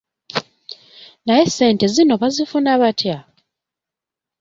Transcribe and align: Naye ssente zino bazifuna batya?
Naye 1.25 1.45
ssente 1.49 1.85
zino 1.95 2.13
bazifuna 2.21 2.71
batya? 2.81 3.17